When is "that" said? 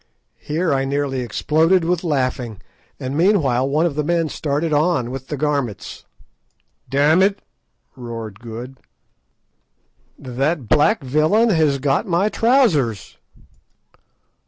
10.17-10.67